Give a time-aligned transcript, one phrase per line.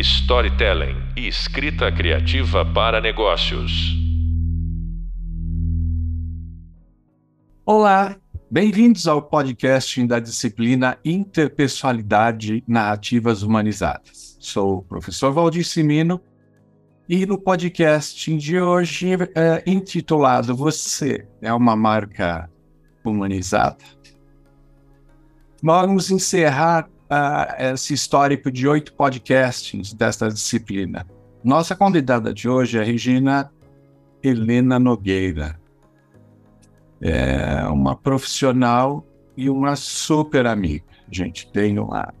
[0.00, 3.70] storytelling e escrita criativa para negócios.
[7.66, 8.16] Olá,
[8.50, 14.38] bem-vindos ao podcast da disciplina Interpessoalidade Narrativas Humanizadas.
[14.40, 16.20] Sou o professor Valdir Simino
[17.06, 22.50] e no podcast de hoje é intitulado Você é uma marca
[23.04, 23.84] humanizada?
[25.62, 31.06] Vamos encerrar uh, esse histórico de oito podcasts desta disciplina.
[31.42, 33.50] Nossa convidada de hoje é Regina
[34.22, 35.58] Helena Nogueira.
[37.00, 39.04] É uma profissional
[39.36, 40.84] e uma super amiga.
[41.10, 42.12] A gente tem uma,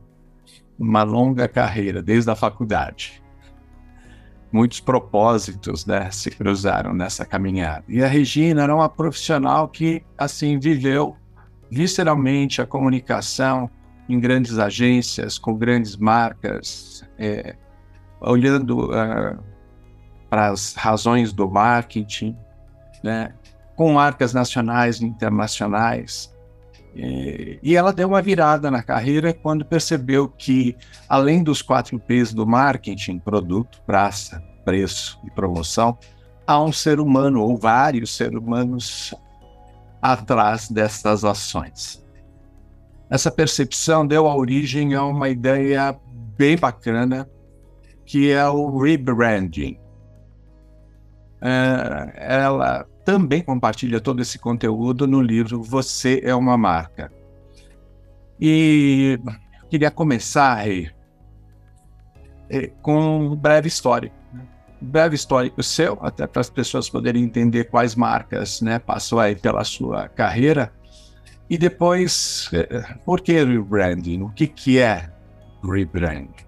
[0.78, 3.22] uma longa carreira desde a faculdade.
[4.50, 7.84] Muitos propósitos né, se cruzaram nessa caminhada.
[7.88, 11.14] E a Regina era uma profissional que, assim, viveu
[11.70, 13.70] visceralmente a comunicação
[14.12, 17.56] em grandes agências, com grandes marcas, é,
[18.20, 19.38] olhando uh,
[20.28, 22.36] para as razões do marketing,
[23.02, 23.32] né,
[23.76, 26.32] com marcas nacionais e internacionais.
[26.94, 30.76] E, e ela deu uma virada na carreira quando percebeu que,
[31.08, 35.98] além dos quatro P's do marketing, produto, praça, preço e promoção,
[36.46, 39.14] há um ser humano ou vários seres humanos
[40.02, 42.04] atrás dessas ações.
[43.10, 45.98] Essa percepção deu origem a uma ideia
[46.38, 47.28] bem bacana,
[48.06, 49.78] que é o rebranding.
[51.42, 57.10] É, ela também compartilha todo esse conteúdo no livro Você é uma Marca.
[58.40, 59.18] E
[59.68, 60.88] queria começar Rei,
[62.48, 64.14] é, com um breve histórico.
[64.32, 64.46] Né?
[64.80, 69.64] Breve histórico seu, até para as pessoas poderem entender quais marcas né, passou aí pela
[69.64, 70.72] sua carreira
[71.50, 74.22] e depois, eh, por que rebranding?
[74.22, 75.10] O que, que é
[75.64, 76.46] rebranding?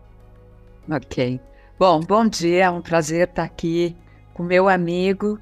[0.88, 1.40] Ok.
[1.76, 3.96] Bom, bom dia, é um prazer estar aqui
[4.32, 5.40] com meu amigo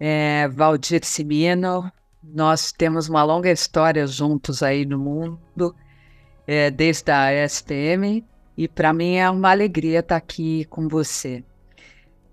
[0.00, 1.88] é, Valdir Simino.
[2.20, 5.74] Nós temos uma longa história juntos aí no mundo,
[6.44, 8.24] é, desde a STM,
[8.56, 11.44] e para mim é uma alegria estar aqui com você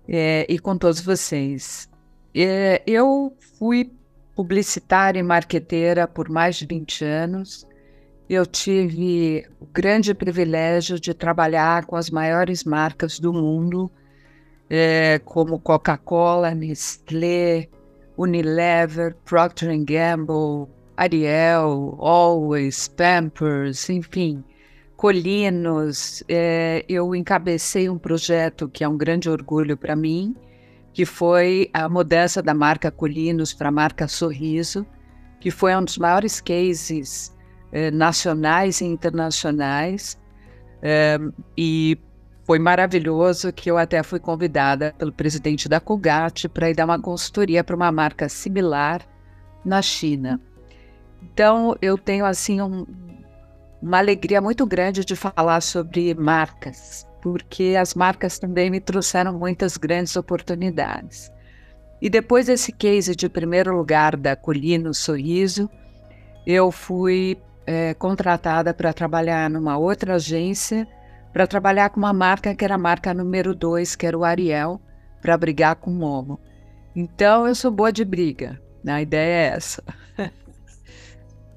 [0.08, 1.88] é, e com todos vocês.
[2.34, 3.92] Eu fui
[4.34, 7.66] publicitária e marqueteira por mais de 20 anos.
[8.28, 13.90] Eu tive o grande privilégio de trabalhar com as maiores marcas do mundo,
[14.70, 17.68] é, como Coca-Cola, Nestlé,
[18.16, 24.42] Unilever, Procter Gamble, Ariel, Always, Pampers, enfim,
[24.96, 26.22] Colinos.
[26.28, 30.34] É, eu encabecei um projeto que é um grande orgulho para mim,
[30.92, 34.86] que foi a mudança da marca Colinos para a marca Sorriso,
[35.40, 37.34] que foi um dos maiores cases
[37.72, 40.18] eh, nacionais e internacionais.
[40.82, 41.18] Eh,
[41.56, 41.98] e
[42.44, 47.00] foi maravilhoso que eu até fui convidada pelo presidente da Colgate para ir dar uma
[47.00, 49.00] consultoria para uma marca similar
[49.64, 50.40] na China.
[51.22, 52.84] Então, eu tenho assim um,
[53.80, 59.76] uma alegria muito grande de falar sobre marcas, porque as marcas também me trouxeram muitas
[59.76, 61.32] grandes oportunidades.
[62.02, 65.70] E depois desse case de primeiro lugar da Colino Sorriso,
[66.44, 70.86] eu fui é, contratada para trabalhar numa outra agência,
[71.32, 74.80] para trabalhar com uma marca que era a marca número dois, que era o Ariel,
[75.20, 76.40] para brigar com o Momo.
[76.94, 78.94] Então eu sou boa de briga, né?
[78.94, 79.84] a ideia é essa.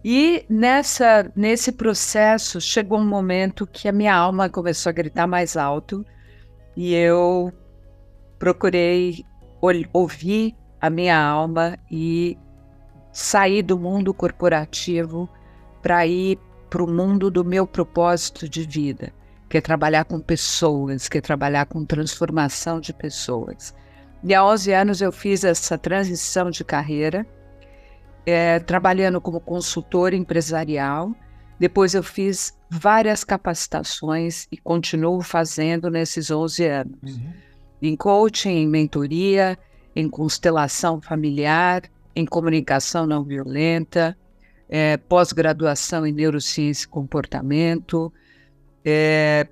[0.08, 5.58] E nessa, nesse processo chegou um momento que a minha alma começou a gritar mais
[5.58, 6.06] alto
[6.78, 7.52] e eu
[8.38, 9.26] procurei
[9.92, 12.38] ouvir a minha alma e
[13.12, 15.28] sair do mundo corporativo
[15.82, 16.38] para ir
[16.70, 19.12] para o mundo do meu propósito de vida,
[19.50, 23.74] que é trabalhar com pessoas, que é trabalhar com transformação de pessoas.
[24.24, 27.26] E há 11 anos eu fiz essa transição de carreira
[28.26, 31.16] é, trabalhando como consultor empresarial.
[31.60, 37.18] Depois eu fiz várias capacitações e continuo fazendo nesses 11 anos.
[37.18, 37.34] Uhum.
[37.82, 39.58] Em coaching, em mentoria,
[39.96, 41.84] em constelação familiar,
[42.16, 44.18] em comunicação não violenta,
[44.68, 48.12] é, pós-graduação em neurociência e comportamento,
[48.84, 49.48] é,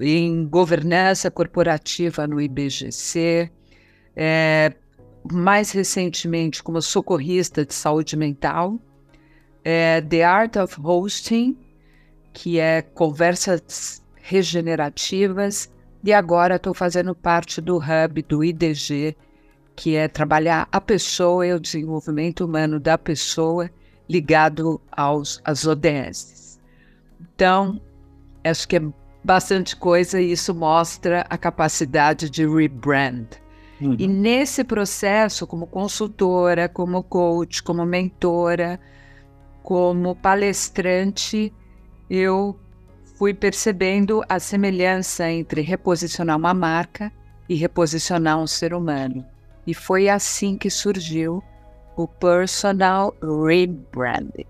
[0.00, 3.50] em governança corporativa no IBGC,
[4.14, 4.72] é,
[5.32, 8.78] mais recentemente como socorrista de saúde mental,
[9.64, 11.56] é The Art of Hosting,
[12.32, 15.70] que é conversas regenerativas,
[16.04, 19.16] e agora estou fazendo parte do hub do IDG,
[19.74, 23.70] que é trabalhar a pessoa e o desenvolvimento humano da pessoa
[24.08, 26.60] ligado aos, às ODS.
[27.20, 27.80] Então,
[28.44, 28.82] acho que é
[29.24, 33.26] bastante coisa e isso mostra a capacidade de rebrand.
[33.80, 33.96] Uhum.
[33.98, 38.80] E nesse processo, como consultora, como coach, como mentora,
[39.62, 41.52] como palestrante,
[42.08, 42.58] eu
[43.16, 47.12] fui percebendo a semelhança entre reposicionar uma marca
[47.48, 49.24] e reposicionar um ser humano.
[49.66, 51.42] E foi assim que surgiu
[51.96, 54.46] o Personal Rebranding.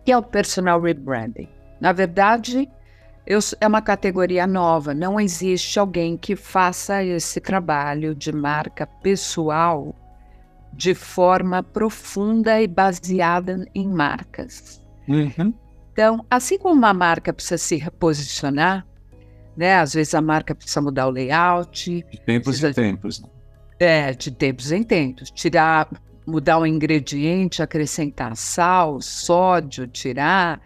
[0.00, 1.48] O que é o Personal Rebranding?
[1.80, 2.68] Na verdade,
[3.26, 9.94] eu, é uma categoria nova, não existe alguém que faça esse trabalho de marca pessoal
[10.72, 14.80] de forma profunda e baseada em marcas.
[15.08, 15.52] Uhum.
[15.92, 18.86] Então, assim como uma marca precisa se reposicionar,
[19.56, 19.76] né?
[19.76, 22.04] Às vezes a marca precisa mudar o layout.
[22.10, 23.22] De tempos precisa, em tempos.
[23.80, 25.30] É, de tempos em tempos.
[25.30, 25.88] Tirar,
[26.26, 30.60] mudar um ingrediente, acrescentar sal, sódio, tirar.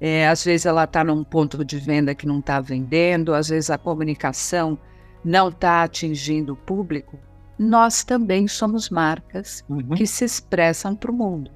[0.00, 3.68] É, às vezes ela está num ponto de venda que não está vendendo, às vezes
[3.68, 4.78] a comunicação
[5.24, 7.18] não está atingindo o público.
[7.58, 9.90] Nós também somos marcas uhum.
[9.90, 11.50] que se expressam para o mundo.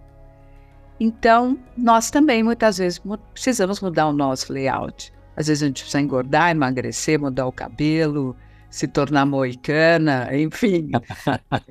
[1.01, 3.01] Então, nós também muitas vezes
[3.33, 5.13] precisamos mudar o nosso layout.
[5.37, 8.37] Às vezes a gente precisa engordar, emagrecer, mudar o cabelo,
[8.71, 10.91] se tornar moicana, enfim.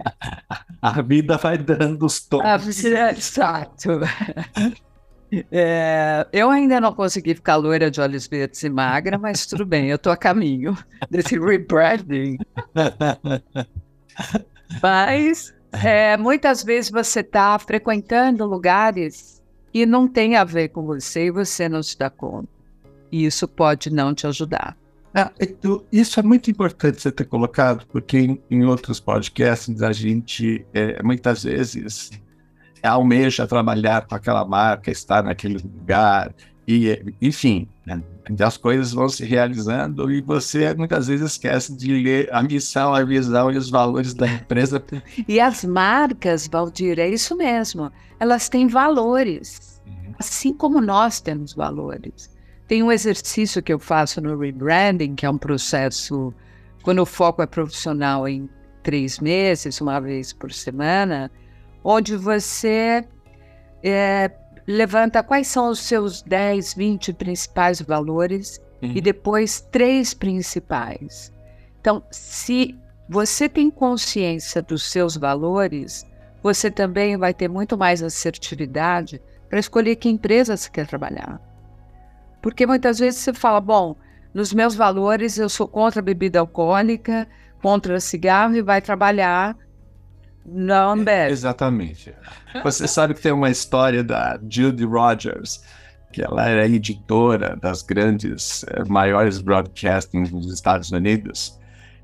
[0.82, 2.44] a vida vai dando os tons.
[2.84, 4.00] Exato.
[5.52, 9.88] É, eu ainda não consegui ficar loira de olhos verdes e magra, mas tudo bem,
[9.88, 10.78] eu estou a caminho
[11.10, 12.38] desse rebranding.
[14.82, 19.42] mas é, muitas vezes você está frequentando lugares
[19.74, 22.50] e não tem a ver com você e você não se dá conta.
[23.12, 24.78] E isso pode não te ajudar.
[25.16, 29.92] Ah, então, isso é muito importante você ter colocado, porque em, em outros podcasts a
[29.92, 32.10] gente é, muitas vezes
[32.92, 36.34] almeja trabalhar com aquela marca, estar naquele lugar,
[36.68, 38.02] e enfim, né?
[38.40, 43.04] as coisas vão se realizando e você muitas vezes esquece de ler a missão, a
[43.04, 44.82] visão e os valores da empresa.
[45.28, 50.14] E as marcas, Valdir, é isso mesmo, elas têm valores, uhum.
[50.18, 52.32] assim como nós temos valores.
[52.66, 56.34] Tem um exercício que eu faço no rebranding, que é um processo,
[56.82, 58.50] quando o foco é profissional em
[58.82, 61.30] três meses, uma vez por semana,
[61.84, 63.06] onde você
[63.84, 64.32] é,
[64.66, 68.94] levanta quais são os seus 10, 20 principais valores uhum.
[68.96, 71.32] e depois três principais.
[71.80, 76.06] Então, se você tem consciência dos seus valores,
[76.42, 81.42] você também vai ter muito mais assertividade para escolher que empresa você quer trabalhar.
[82.42, 83.96] Porque muitas vezes você fala, bom,
[84.34, 87.28] nos meus valores eu sou contra a bebida alcoólica,
[87.62, 89.56] contra cigarro e vai trabalhar
[90.46, 91.32] não Ambev.
[91.32, 92.14] Exatamente.
[92.64, 95.64] Você sabe que tem uma história da Judy Rogers,
[96.12, 101.60] que ela era editora das grandes, eh, maiores broadcastings nos Estados Unidos,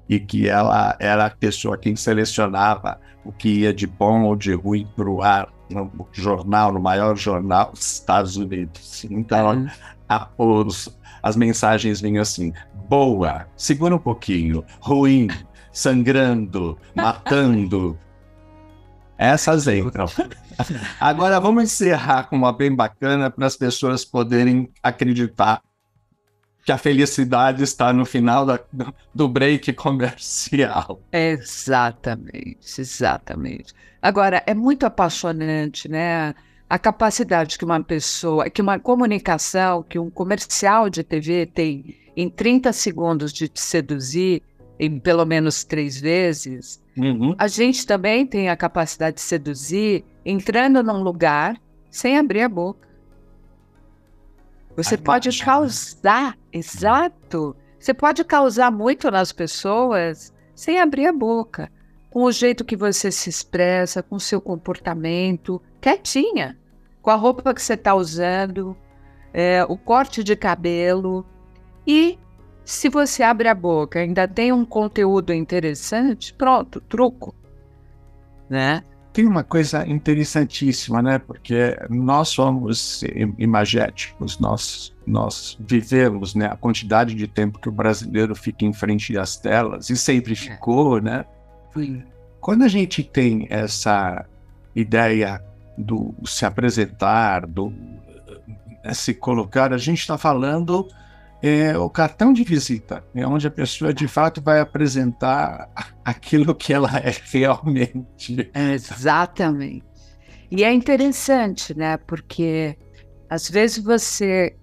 [0.07, 4.53] e que ela era a pessoa que selecionava o que ia de bom ou de
[4.53, 9.05] ruim para o ar no jornal, no maior jornal dos Estados Unidos.
[9.09, 9.67] Então, uhum.
[10.07, 12.51] a, os, as mensagens vinham assim:
[12.87, 15.27] boa, segura um pouquinho, ruim,
[15.71, 17.97] sangrando, matando,
[19.19, 20.05] essas entram.
[20.97, 25.61] Agora vamos encerrar com uma bem bacana para as pessoas poderem acreditar
[26.63, 28.59] que a felicidade está no final da,
[29.13, 31.01] do break comercial.
[31.11, 33.73] Exatamente, exatamente.
[34.01, 36.33] Agora, é muito apaixonante, né?
[36.69, 42.29] A capacidade que uma pessoa, que uma comunicação, que um comercial de TV tem em
[42.29, 44.43] 30 segundos de te seduzir,
[44.79, 47.33] em pelo menos três vezes, Uhum.
[47.37, 52.87] A gente também tem a capacidade de seduzir entrando num lugar sem abrir a boca.
[54.75, 57.55] Você Ai, pode causar, exato.
[57.79, 61.71] Você pode causar muito nas pessoas sem abrir a boca,
[62.09, 66.57] com o jeito que você se expressa, com o seu comportamento, quietinha,
[67.01, 68.75] com a roupa que você está usando,
[69.33, 71.25] é, o corte de cabelo
[71.87, 72.19] e
[72.69, 77.33] se você abre a boca, ainda tem um conteúdo interessante, pronto, truco,
[78.47, 78.83] né?
[79.11, 81.17] Tem uma coisa interessantíssima, né?
[81.17, 83.03] Porque nós somos
[83.39, 86.45] imagéticos, nós nós vivemos, né?
[86.45, 90.35] A quantidade de tempo que o brasileiro fica em frente às telas e sempre é.
[90.35, 91.25] ficou, né?
[91.73, 92.03] Sim.
[92.39, 94.23] Quando a gente tem essa
[94.75, 95.43] ideia
[95.75, 97.73] do se apresentar, do
[98.83, 100.87] eh, se colocar, a gente está falando
[101.41, 105.69] é o cartão de visita, é onde a pessoa de fato vai apresentar
[106.03, 108.49] aquilo que ela é realmente.
[108.53, 109.85] Exatamente.
[110.51, 111.97] E é interessante, né?
[111.97, 112.75] Porque
[113.29, 114.55] às vezes você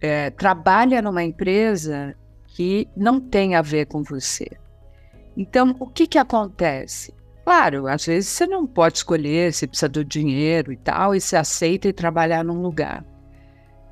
[0.00, 2.14] é, trabalha numa empresa
[2.46, 4.46] que não tem a ver com você.
[5.36, 7.12] Então, o que, que acontece?
[7.44, 11.36] Claro, às vezes você não pode escolher se precisa do dinheiro e tal, e você
[11.36, 13.04] aceita e trabalhar num lugar.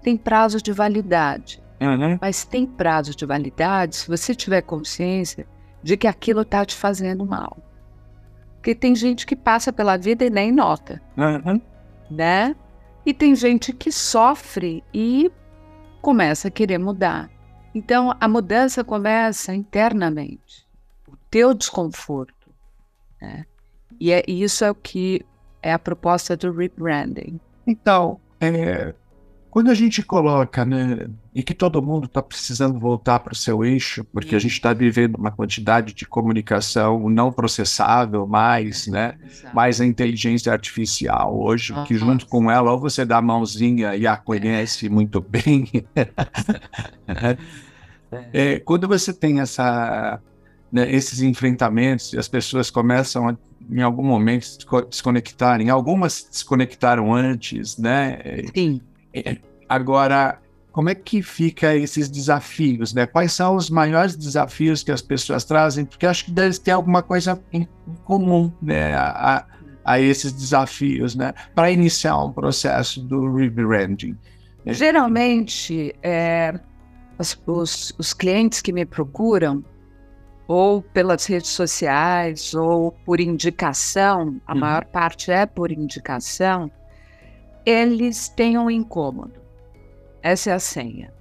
[0.02, 1.61] Tem prazo de validade.
[1.82, 2.18] Uhum.
[2.20, 5.46] Mas tem prazo de validade se você tiver consciência
[5.82, 7.56] de que aquilo está te fazendo mal.
[8.56, 11.60] Porque tem gente que passa pela vida e nem nota, Uhum.
[12.10, 12.54] né?
[13.04, 15.30] E tem gente que sofre e
[16.00, 17.28] começa a querer mudar.
[17.74, 20.68] Então, a mudança começa internamente.
[21.08, 22.54] O teu desconforto,
[23.20, 23.44] né?
[23.98, 25.24] E é, isso é o que
[25.62, 27.40] é a proposta do rebranding.
[27.66, 28.94] Então, é,
[29.52, 33.62] quando a gente coloca, né, e que todo mundo está precisando voltar para o seu
[33.62, 39.14] eixo, porque a gente está vivendo uma quantidade de comunicação não processável mais, né?
[39.52, 44.06] mais a inteligência artificial hoje, que junto com ela, ou você dá a mãozinha e
[44.06, 45.68] a conhece muito bem.
[48.30, 50.20] É, quando você tem essa,
[50.70, 53.36] né, esses enfrentamentos e as pessoas começam a,
[53.70, 54.46] em algum momento
[54.90, 58.18] desconectarem, algumas se desconectaram antes, né?
[58.54, 58.82] Sim.
[59.14, 59.36] É,
[59.68, 60.38] Agora,
[60.70, 63.06] como é que fica esses desafios, né?
[63.06, 65.84] Quais são os maiores desafios que as pessoas trazem?
[65.84, 67.66] Porque acho que deve ter alguma coisa em
[68.04, 68.94] comum, né?
[68.94, 69.46] A,
[69.84, 71.32] a- esses desafios, né?
[71.54, 74.16] Para iniciar um processo do rebranding.
[74.66, 76.54] Geralmente, é,
[77.18, 79.64] os, os- os clientes que me procuram,
[80.48, 84.60] ou pelas redes sociais, ou por indicação, a Uhum.
[84.60, 86.70] maior parte é por indicação,
[87.64, 89.40] eles têm um incômodo.
[90.22, 91.12] Essa é a senha.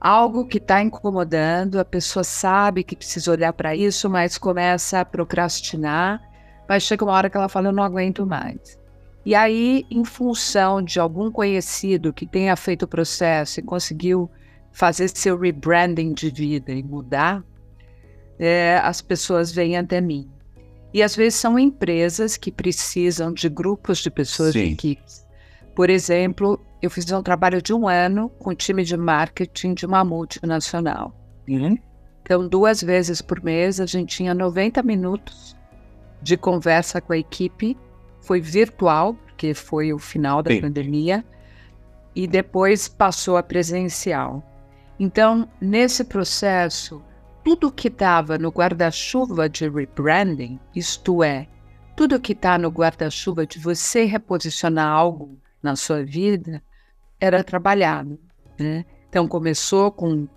[0.00, 5.04] Algo que está incomodando, a pessoa sabe que precisa olhar para isso, mas começa a
[5.04, 6.22] procrastinar,
[6.68, 8.78] mas chega uma hora que ela fala: Eu não aguento mais.
[9.26, 14.30] E aí, em função de algum conhecido que tenha feito o processo e conseguiu
[14.72, 17.44] fazer seu rebranding de vida e mudar,
[18.38, 20.30] é, as pessoas vêm até mim.
[20.94, 25.26] E às vezes são empresas que precisam de grupos de pessoas, de equipes.
[25.74, 29.86] Por exemplo, eu fiz um trabalho de um ano com o time de marketing de
[29.86, 31.14] uma multinacional.
[32.22, 35.56] Então, duas vezes por mês, a gente tinha 90 minutos
[36.22, 37.76] de conversa com a equipe.
[38.20, 40.60] Foi virtual, porque foi o final da Sim.
[40.60, 41.24] pandemia,
[42.14, 44.42] e depois passou a presencial.
[44.98, 47.02] Então, nesse processo,
[47.42, 51.48] tudo que estava no guarda-chuva de rebranding, isto é,
[51.96, 56.62] tudo que está no guarda-chuva de você reposicionar algo na sua vida,
[57.18, 58.18] era trabalhado.
[58.58, 58.84] Né?
[59.08, 60.28] Então, começou com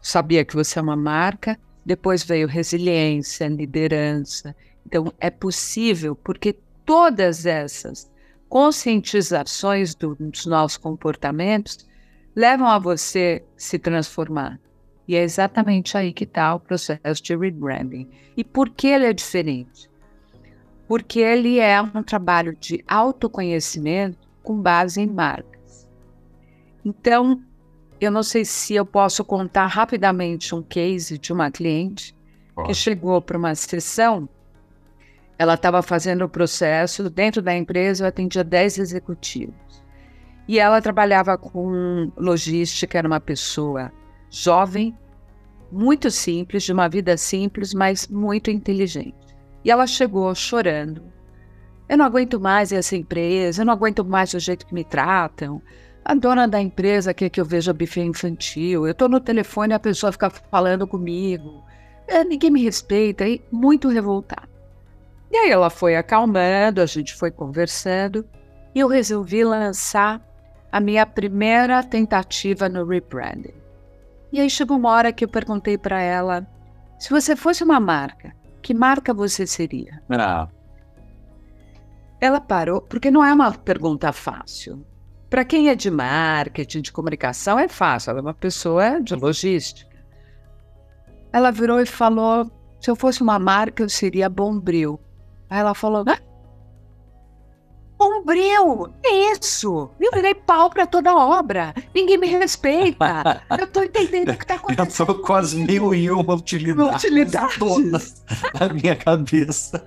[0.00, 4.54] sabia que você é uma marca, depois veio resiliência, liderança.
[4.86, 8.10] Então, é possível, porque todas essas
[8.48, 11.86] conscientizações do- dos nossos comportamentos
[12.34, 14.60] levam a você se transformar.
[15.06, 18.08] E é exatamente aí que está o processo de rebranding.
[18.36, 19.90] E por que ele é diferente?
[20.86, 25.88] Porque ele é um trabalho de autoconhecimento com base em marcas.
[26.84, 27.40] Então,
[28.00, 32.14] eu não sei se eu posso contar rapidamente um case de uma cliente
[32.66, 34.28] que chegou para uma sessão.
[35.38, 39.82] Ela estava fazendo o processo dentro da empresa, eu atendia 10 executivos.
[40.46, 43.92] E ela trabalhava com logística, era uma pessoa
[44.28, 44.96] jovem,
[45.70, 49.16] muito simples, de uma vida simples, mas muito inteligente.
[49.64, 51.11] E ela chegou chorando.
[51.88, 55.60] Eu não aguento mais essa empresa, eu não aguento mais o jeito que me tratam.
[56.04, 58.86] A dona da empresa quer que eu veja buffet infantil.
[58.86, 61.62] Eu estou no telefone e a pessoa fica falando comigo.
[62.08, 64.48] É, ninguém me respeita, e muito revoltada.
[65.30, 68.26] E aí ela foi acalmando, a gente foi conversando,
[68.74, 70.20] e eu resolvi lançar
[70.70, 73.54] a minha primeira tentativa no rebranding.
[74.32, 76.46] E aí chegou uma hora que eu perguntei para ela:
[76.98, 80.02] se você fosse uma marca, que marca você seria?
[80.10, 80.48] Ah,
[82.22, 84.86] Ela parou, porque não é uma pergunta fácil.
[85.28, 89.90] Para quem é de marketing, de comunicação, é fácil, ela é uma pessoa de logística.
[91.32, 92.48] Ela virou e falou:
[92.80, 95.00] se eu fosse uma marca, eu seria Bombril.
[95.50, 96.20] Aí ela falou: ah,
[97.98, 99.90] Bombril, é isso!
[99.98, 103.42] Eu virei pau para toda obra, ninguém me respeita.
[103.58, 105.06] Eu tô entendendo o que tá eu acontecendo.
[105.06, 107.58] tô com as mil e uma utilidades, Utilidades.
[107.58, 108.24] todas
[108.60, 109.84] na minha cabeça.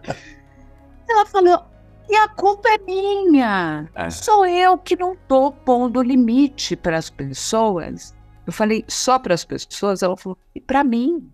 [1.09, 1.74] Ela falou:
[2.09, 3.89] e a culpa é minha.
[3.95, 4.09] É.
[4.09, 8.15] Sou eu que não tô pondo limite para as pessoas.
[8.45, 10.03] Eu falei só para as pessoas.
[10.03, 11.31] Ela falou: e para mim?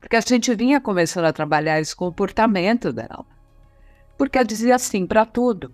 [0.00, 3.24] Porque a gente vinha começando a trabalhar esse comportamento dela.
[4.16, 5.72] Porque ela dizia assim para tudo.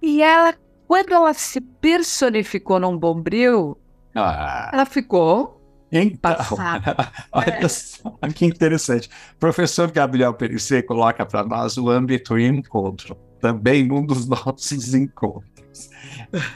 [0.00, 0.54] E ela,
[0.88, 3.78] quando ela se personificou num bombril,
[4.14, 4.70] Ah.
[4.72, 5.54] Ela ficou
[5.96, 6.34] então,
[7.30, 9.08] olha só, que interessante.
[9.38, 15.90] Professor Gabriel Perissé coloca para nós o âmbito encontro, também um dos nossos encontros.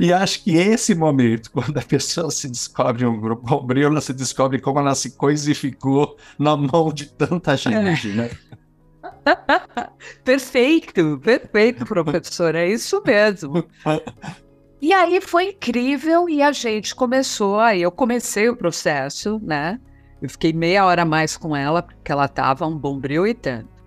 [0.00, 4.14] E acho que esse momento, quando a pessoa se descobre um grupo bombril, ela se
[4.14, 8.30] descobre como ela se coisificou na mão de tanta gente, né?
[10.24, 13.62] perfeito, perfeito, professor, é isso mesmo.
[14.80, 19.80] E aí foi incrível e a gente começou, aí eu comecei o processo, né?
[20.22, 23.77] Eu fiquei meia hora mais com ela, porque ela tava um bombril e tanto.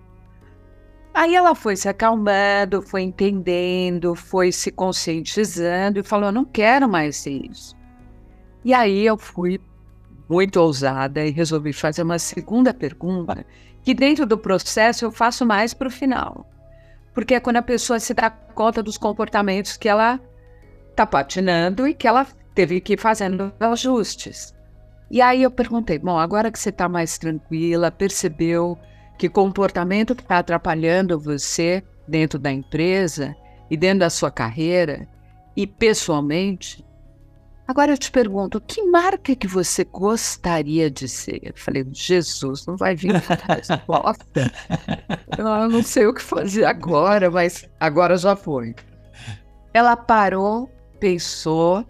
[1.14, 7.16] Aí ela foi se acalmando, foi entendendo, foi se conscientizando e falou: não quero mais
[7.16, 7.76] ser isso.
[8.64, 9.60] E aí eu fui
[10.28, 13.44] muito ousada e resolvi fazer uma segunda pergunta,
[13.82, 16.46] que dentro do processo eu faço mais para o final.
[17.12, 20.18] Porque é quando a pessoa se dá conta dos comportamentos que ela
[20.90, 24.54] está patinando e que ela teve que ir fazendo ajustes.
[25.10, 28.78] E aí eu perguntei, bom, agora que você está mais tranquila, percebeu
[29.22, 33.36] que comportamento está atrapalhando você dentro da empresa
[33.70, 35.08] e dentro da sua carreira
[35.54, 36.84] e pessoalmente,
[37.68, 41.38] agora eu te pergunto, que marca que você gostaria de ser?
[41.40, 44.52] Eu falei, Jesus, não vai vir resposta.
[45.38, 48.74] eu não sei o que fazer agora, mas agora já foi.
[49.72, 51.86] Ela parou pensou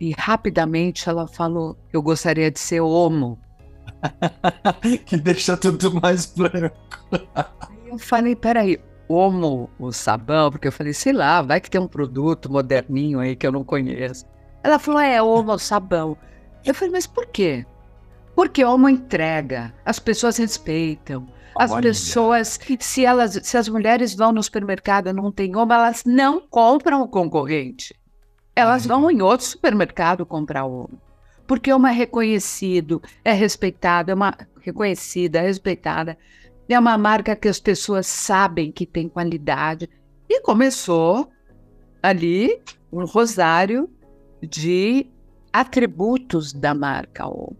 [0.00, 3.38] e rapidamente ela falou: Eu gostaria de ser homo.
[5.06, 6.76] que deixa tudo mais branco.
[7.86, 10.50] eu falei: Peraí, homo, o sabão?
[10.50, 13.64] Porque eu falei: Sei lá, vai que tem um produto moderninho aí que eu não
[13.64, 14.26] conheço.
[14.62, 16.16] Ela falou: É, homo, sabão.
[16.64, 17.66] Eu falei: Mas por quê?
[18.34, 21.26] Porque homo entrega, as pessoas respeitam.
[21.54, 21.82] As Olha.
[21.82, 26.40] pessoas, se elas, se as mulheres vão no supermercado e não tem homo, elas não
[26.40, 27.94] compram o concorrente.
[28.56, 30.98] Elas vão em outro supermercado comprar ovo.
[31.46, 36.16] Porque uma é reconhecido, é respeitado, é uma reconhecida, é respeitada.
[36.68, 39.90] É uma marca que as pessoas sabem que tem qualidade.
[40.28, 41.30] E começou
[42.02, 43.90] ali um rosário
[44.42, 45.06] de
[45.52, 47.56] atributos da marca Omo.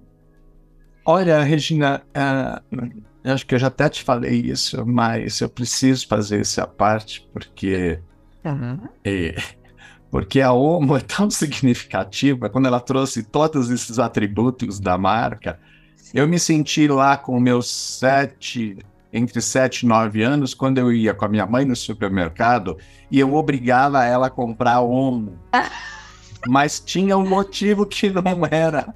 [1.05, 6.41] Olha, Regina, uh, acho que eu já até te falei isso, mas eu preciso fazer
[6.41, 7.99] essa parte porque
[8.45, 8.79] uhum.
[9.05, 9.35] é,
[10.13, 15.59] porque a Omo é tão significativa, quando ela trouxe todos esses atributos da marca,
[16.13, 18.77] eu me senti lá com meus sete,
[19.11, 22.77] entre sete e nove anos, quando eu ia com a minha mãe no supermercado
[23.11, 25.39] e eu obrigava ela a comprar Omo.
[26.47, 28.95] Mas tinha um motivo que não era.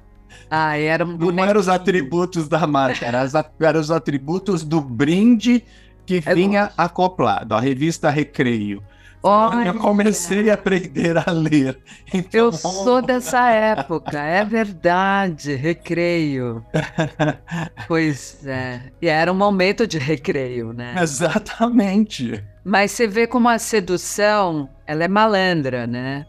[0.51, 3.19] Ah, era um Não eram os atributos da marca, eram,
[3.59, 5.63] eram os atributos do brinde
[6.05, 8.83] que é vinha acoplado, a revista Recreio.
[9.27, 9.67] Olha.
[9.67, 11.77] Eu comecei a aprender a ler.
[12.13, 12.45] Então...
[12.45, 16.63] Eu sou dessa época, é verdade, recreio.
[17.87, 18.81] pois é.
[19.01, 20.95] E era um momento de recreio, né?
[21.01, 22.43] Exatamente.
[22.63, 26.25] Mas você vê como a sedução, ela é malandra, né?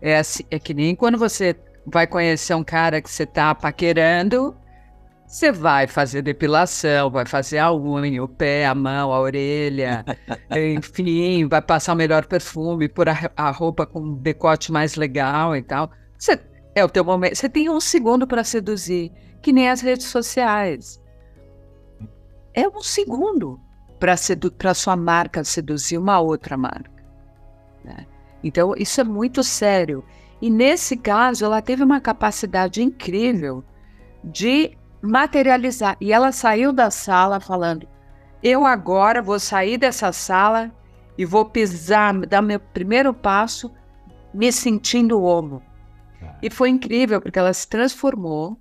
[0.00, 1.54] É, assim, é que nem quando você
[1.86, 4.56] vai conhecer um cara que você tá paquerando,
[5.32, 10.04] você vai fazer depilação, vai fazer a unha, o pé, a mão, a orelha,
[10.76, 15.56] enfim, vai passar o melhor perfume, pôr a, a roupa com um decote mais legal
[15.56, 15.90] e tal.
[16.18, 16.38] Você,
[16.74, 17.34] é o teu momento.
[17.34, 21.00] Você tem um segundo para seduzir, que nem as redes sociais.
[22.52, 23.58] É um segundo
[23.98, 27.02] para sedu sua marca seduzir uma outra marca.
[27.82, 28.06] Né?
[28.44, 30.04] Então, isso é muito sério.
[30.42, 33.64] E nesse caso, ela teve uma capacidade incrível
[34.22, 35.96] de materializar.
[36.00, 37.86] E ela saiu da sala falando:
[38.42, 40.70] Eu agora vou sair dessa sala
[41.18, 43.70] e vou pisar, dar meu primeiro passo,
[44.32, 45.62] me sentindo homo.
[46.40, 48.58] E foi incrível, porque ela se transformou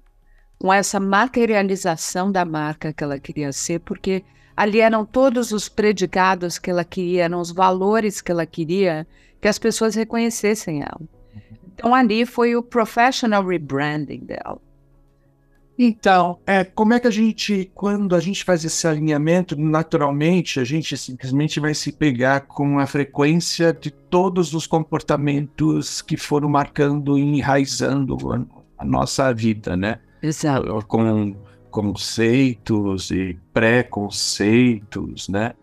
[0.59, 4.23] com essa materialização da marca que ela queria ser, porque
[4.55, 9.07] ali eram todos os predicados que ela queria, eram os valores que ela queria
[9.39, 10.99] que as pessoas reconhecessem ela.
[10.99, 11.57] Uhum.
[11.73, 14.61] Então ali foi o professional rebranding dela.
[15.83, 20.63] Então, é, como é que a gente, quando a gente faz esse alinhamento, naturalmente a
[20.63, 27.17] gente simplesmente vai se pegar com a frequência de todos os comportamentos que foram marcando
[27.17, 28.45] e enraizando a,
[28.77, 29.97] a nossa vida, né?
[30.21, 30.85] Exato.
[30.85, 31.35] Com
[31.71, 35.53] conceitos e preconceitos, né?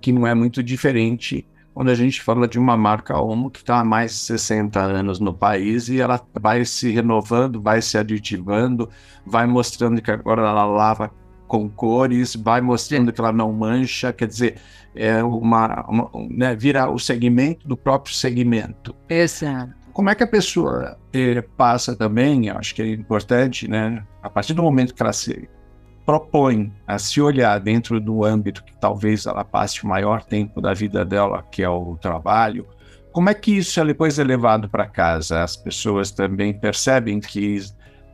[0.00, 1.46] Que não é muito diferente
[1.78, 5.20] quando a gente fala de uma marca Omo que está há mais de 60 anos
[5.20, 8.90] no país e ela vai se renovando, vai se aditivando,
[9.24, 11.08] vai mostrando que agora ela lava
[11.46, 14.56] com cores, vai mostrando que ela não mancha, quer dizer,
[14.92, 18.92] é uma, uma né, vira o segmento do próprio segmento.
[19.08, 19.72] Exato.
[19.92, 24.04] como é que a pessoa eh, passa também, acho que é importante, né?
[24.20, 25.48] A partir do momento que ela se
[26.08, 30.72] propõe a se olhar dentro do âmbito que talvez ela passe o maior tempo da
[30.72, 32.66] vida dela, que é o trabalho,
[33.12, 35.42] como é que isso é depois é levado para casa?
[35.42, 37.62] As pessoas também percebem que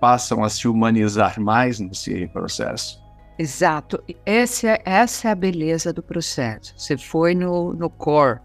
[0.00, 3.00] passam a se humanizar mais nesse processo?
[3.38, 4.02] Exato.
[4.26, 6.74] Essa, é, essa é a beleza do processo.
[6.76, 8.40] Você foi no, no core.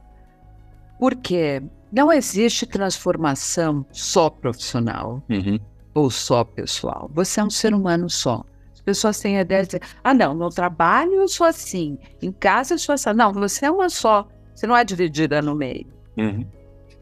[0.99, 1.59] Porque
[1.91, 5.59] não existe transformação só profissional uhum.
[5.95, 7.09] ou só pessoal.
[7.15, 8.45] Você é um ser humano só
[8.89, 12.73] pessoas têm a ideia de dizer, ah, não, no trabalho eu sou assim, em casa
[12.73, 13.13] eu sou assim.
[13.13, 15.87] Não, você é uma só, você não é dividida no meio.
[16.17, 16.45] Uhum.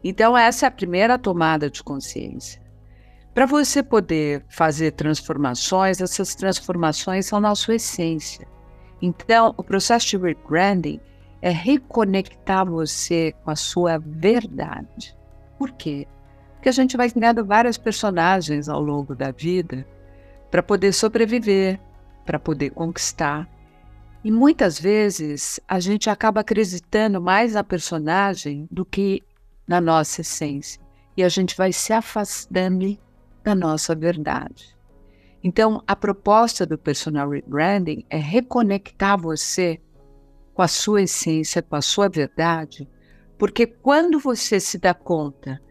[0.04, 2.60] Então, essa é a primeira tomada de consciência.
[3.34, 8.46] Para você poder fazer transformações, essas transformações são na sua essência.
[9.00, 11.00] Então, o processo de rebranding
[11.40, 15.16] é reconectar você com a sua verdade.
[15.56, 16.06] Por quê?
[16.54, 19.86] Porque a gente vai criando vários personagens ao longo da vida
[20.50, 21.80] para poder sobreviver,
[22.24, 23.48] para poder conquistar.
[24.22, 29.22] E muitas vezes a gente acaba acreditando mais na personagem do que
[29.66, 30.80] na nossa essência.
[31.16, 32.98] E a gente vai se afastando
[33.42, 34.76] da nossa verdade.
[35.42, 39.80] Então, a proposta do personal rebranding é reconectar você
[40.52, 42.88] com a sua essência, com a sua verdade,
[43.38, 45.62] porque quando você se dá conta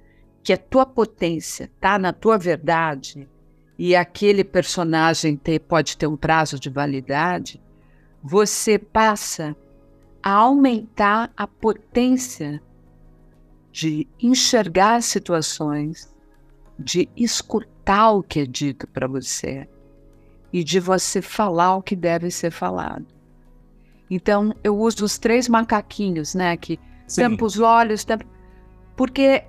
[0.42, 3.28] que a tua potência está na tua verdade,
[3.78, 7.62] e aquele personagem ter, pode ter um prazo de validade,
[8.24, 9.56] você passa
[10.24, 12.62] a aumentar a potência
[13.72, 16.14] de enxergar situações,
[16.80, 19.68] de escutar o que é dito para você
[20.52, 23.06] e de você falar o que deve ser falado.
[24.10, 26.56] Então, eu uso os três macaquinhos, né?
[26.58, 26.80] Que
[27.16, 28.26] tampa os olhos, tampa...
[28.96, 29.44] porque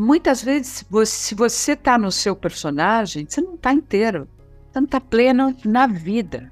[0.00, 4.26] muitas vezes, se você está no seu personagem, você não está inteiro.
[4.70, 6.50] Você não está pleno na vida.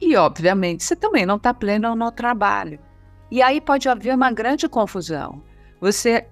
[0.00, 2.78] E, obviamente, você também não está pleno no trabalho.
[3.30, 5.42] E aí pode haver uma grande confusão.
[5.80, 6.26] Você,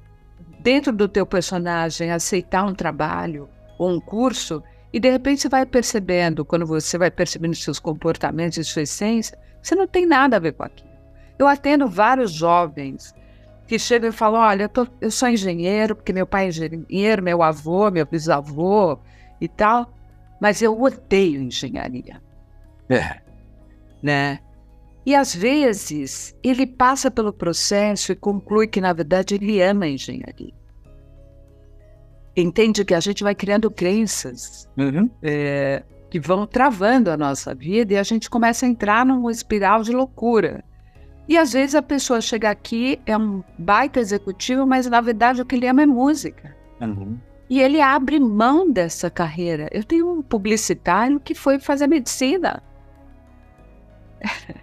[0.61, 4.63] dentro do teu personagem, aceitar um trabalho ou um curso
[4.93, 9.39] e, de repente, você vai percebendo, quando você vai percebendo seus comportamentos e sua essência,
[9.63, 10.91] você não tem nada a ver com aquilo.
[11.39, 13.15] Eu atendo vários jovens
[13.67, 17.23] que chegam e falam: Olha, eu, tô, eu sou engenheiro, porque meu pai é engenheiro,
[17.23, 18.99] meu avô, meu bisavô
[19.41, 19.93] e tal,
[20.41, 22.23] mas eu odeio engenharia.
[22.89, 23.21] É.
[24.03, 24.39] Né?
[25.07, 29.89] E às vezes ele passa pelo processo e conclui que, na verdade, ele ama a
[29.89, 30.55] engenharia.
[32.37, 35.09] Entende que a gente vai criando crenças uhum.
[35.23, 39.83] é, que vão travando a nossa vida e a gente começa a entrar numa espiral
[39.83, 40.65] de loucura.
[41.27, 45.47] E às vezes a pessoa chega aqui, é um baita executivo, mas na verdade o
[45.47, 46.55] que ele ama é música.
[46.81, 47.19] Uhum.
[47.49, 49.69] E ele abre mão dessa carreira.
[49.73, 52.63] Eu tenho um publicitário que foi fazer medicina.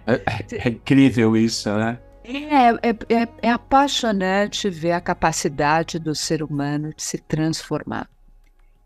[0.06, 0.20] É,
[0.52, 1.98] é incrível isso, né?
[2.24, 8.08] É, é, é, é, apaixonante ver a capacidade do ser humano de se transformar.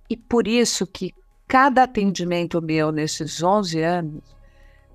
[0.08, 1.12] E por isso que
[1.46, 4.22] cada atendimento meu nesses 11 anos,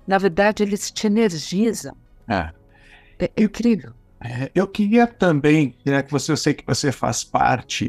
[0.06, 1.96] na verdade, eles te energizam.
[2.28, 2.50] É.
[3.22, 3.92] É incrível.
[4.20, 7.88] É, eu queria também, né, que você, eu sei que você faz parte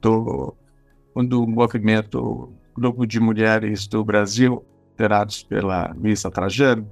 [0.00, 0.54] do,
[1.14, 6.88] do movimento Grupo de Mulheres do Brasil, liderados pela Luísa Trajano,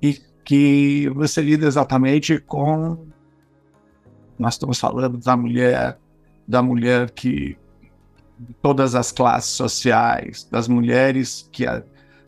[0.00, 3.06] e que você lida exatamente com.
[4.38, 5.98] Nós estamos falando da mulher,
[6.46, 7.56] da mulher que.
[8.62, 11.66] todas as classes sociais, das mulheres que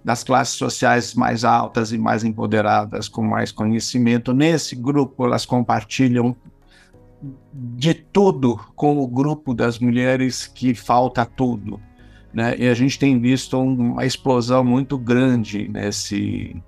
[0.05, 4.33] das classes sociais mais altas e mais empoderadas, com mais conhecimento.
[4.33, 6.37] Nesse grupo, elas compartilham
[7.53, 11.81] de tudo com o grupo das mulheres que falta tudo.
[12.33, 12.57] Né?
[12.59, 16.61] E a gente tem visto uma explosão muito grande nesse.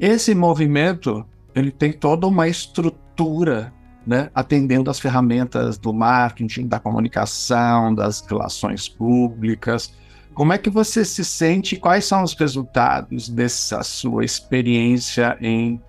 [0.00, 3.72] Esse movimento ele tem toda uma estrutura
[4.06, 9.94] né, atendendo às ferramentas do marketing, da comunicação, das relações públicas,
[10.34, 11.76] como é que você se sente?
[11.76, 15.80] Quais são os resultados dessa sua experiência em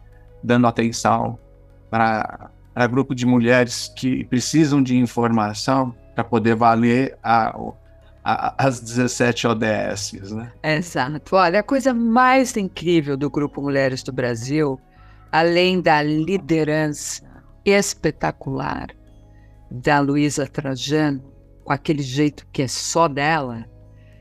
[0.44, 1.40] dando atenção
[1.90, 2.52] para,
[2.90, 7.58] grupo de mulheres que precisam de informação para poder valer a,
[8.24, 10.52] a, as 17 ODS, né?
[10.64, 11.36] Exato.
[11.36, 14.80] Olha, a coisa mais incrível do Grupo Mulheres do Brasil,
[15.32, 17.24] além da liderança
[17.66, 18.88] espetacular
[19.72, 21.24] da Luísa Trajano,
[21.64, 23.66] com aquele jeito que é só dela,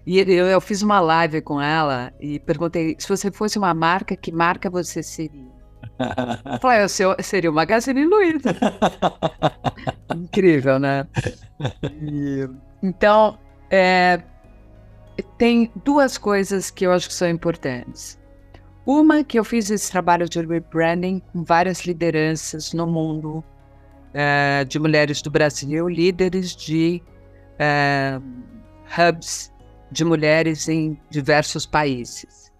[0.07, 4.17] e eu, eu fiz uma live com ela e perguntei: se você fosse uma marca,
[4.17, 5.53] que marca você seria?
[6.61, 8.51] Falei, eu seu- seria o Magazine Luiza.
[10.15, 11.07] Incrível, né?
[12.03, 12.49] E,
[12.83, 13.39] então,
[13.71, 14.23] é,
[15.39, 18.19] tem duas coisas que eu acho que são importantes.
[18.87, 23.43] Uma, que eu fiz esse trabalho de rebranding com várias lideranças no mundo
[24.13, 27.03] é, de mulheres do Brasil, líderes de
[27.59, 28.21] é,
[28.99, 29.54] hubs
[29.95, 32.53] de mulheres em diversos países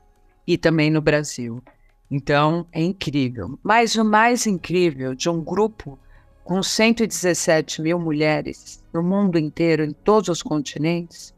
[0.47, 1.61] e também no Brasil.
[2.09, 3.59] Então, é incrível.
[3.63, 5.99] Mas o mais incrível de um grupo
[6.45, 11.35] com 117 mil mulheres no mundo inteiro, em todos os continentes,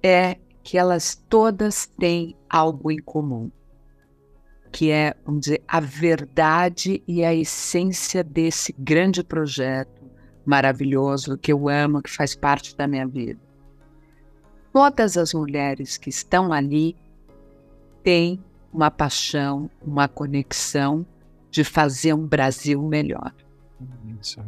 [0.00, 3.50] é que elas todas têm algo em comum,
[4.70, 10.08] que é, vamos dizer, a verdade e a essência desse grande projeto
[10.46, 13.47] maravilhoso que eu amo, que faz parte da minha vida.
[14.78, 16.94] Todas as mulheres que estão ali
[18.04, 18.38] têm
[18.72, 21.04] uma paixão, uma conexão
[21.50, 23.34] de fazer um Brasil melhor.
[24.20, 24.40] Isso.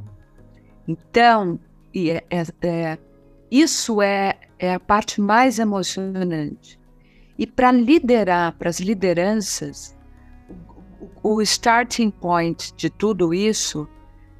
[0.87, 1.59] Então,
[1.93, 2.99] e é- é- é-
[3.51, 6.79] isso é, é a parte mais emocionante.
[7.37, 9.97] E para liderar, para as lideranças,
[11.25, 13.89] o, o starting point de tudo isso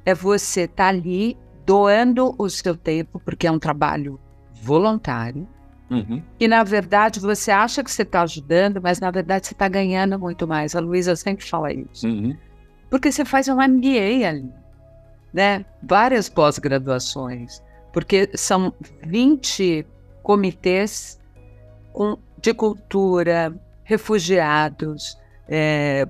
[0.05, 4.17] é você estar ali doando o seu tempo, porque é um trabalho
[4.53, 5.47] voluntário.
[5.91, 6.23] Uhum.
[6.39, 10.17] E na verdade você acha que você está ajudando, mas na verdade você está ganhando
[10.17, 10.75] muito mais.
[10.75, 12.07] A Luísa sempre fala isso.
[12.07, 12.35] Uhum.
[12.89, 14.49] Porque você faz um MBA ali,
[15.33, 15.65] né?
[15.83, 17.61] Várias pós-graduações,
[17.93, 18.73] porque são
[19.03, 19.85] 20
[20.23, 21.19] comitês
[21.93, 26.07] com- de cultura, refugiados, é,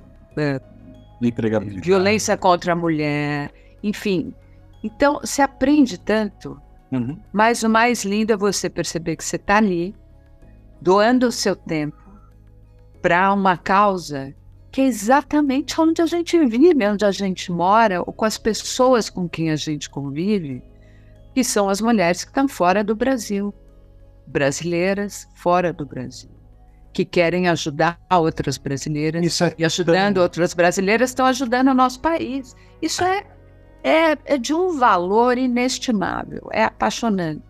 [1.22, 1.86] Empregabilidade.
[1.88, 3.52] violência contra a mulher,
[3.84, 4.34] enfim.
[4.84, 6.60] Então, você aprende tanto,
[6.92, 7.18] Uhum.
[7.32, 9.96] mas o mais lindo é você perceber que você está ali,
[10.82, 11.98] doando o seu tempo
[13.02, 14.36] para uma causa
[14.72, 19.10] que é exatamente onde a gente vive, onde a gente mora, ou com as pessoas
[19.10, 20.64] com quem a gente convive,
[21.36, 23.54] que são as mulheres que estão fora do Brasil,
[24.26, 26.30] brasileiras fora do Brasil,
[26.94, 32.00] que querem ajudar outras brasileiras Isso é e ajudando outras brasileiras estão ajudando o nosso
[32.00, 32.56] país.
[32.82, 33.26] Isso é,
[33.84, 37.42] é, é de um valor inestimável, é apaixonante.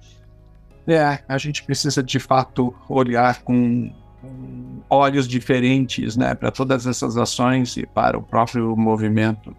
[0.88, 3.94] É, a gente precisa de fato olhar com
[4.90, 9.56] olhos diferentes, né, para todas essas ações e para o próprio movimento.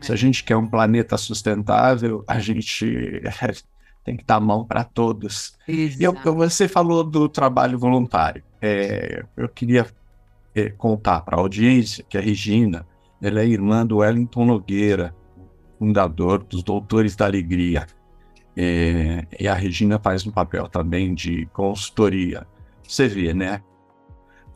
[0.00, 3.22] Se a gente quer um planeta sustentável, a gente
[4.04, 5.54] tem que dar mão para todos.
[5.66, 6.34] E eu- Exato.
[6.34, 8.42] você falou do trabalho voluntário.
[8.60, 9.86] É, eu queria
[10.54, 12.86] é, contar para a audiência que a Regina
[13.22, 15.14] ela é irmã do Wellington Nogueira,
[15.78, 17.86] fundador dos Doutores da Alegria.
[18.56, 22.46] É, e a Regina faz um papel também de consultoria.
[22.86, 23.62] Você vê, né?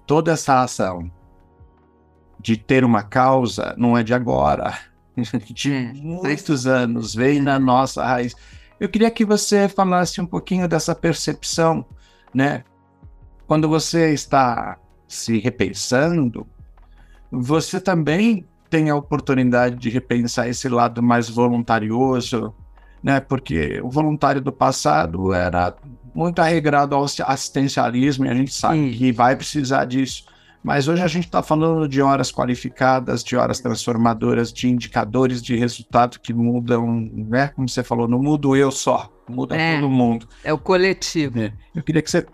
[0.06, 1.10] Toda essa ação
[2.40, 4.78] de ter uma causa não é de agora,
[5.52, 8.34] de muitos anos, vem na nossa raiz.
[8.78, 11.84] Eu queria que você falasse um pouquinho dessa percepção,
[12.32, 12.62] né?
[13.46, 14.78] Quando você está
[15.08, 16.46] se repensando,
[17.30, 22.52] você também tem a oportunidade de repensar esse lado mais voluntarioso,
[23.02, 23.20] né?
[23.20, 25.74] Porque o voluntário do passado era
[26.14, 28.98] muito arregrado ao assistencialismo e a gente sabe Isso.
[28.98, 30.24] que vai precisar disso.
[30.62, 35.54] Mas hoje a gente está falando de horas qualificadas, de horas transformadoras, de indicadores de
[35.56, 37.48] resultado que mudam, né?
[37.54, 39.76] Como você falou, não mudo eu só, muda É.
[39.80, 40.26] todo mundo.
[40.42, 41.38] É o coletivo.
[41.38, 41.52] É.
[41.74, 42.26] Eu queria que você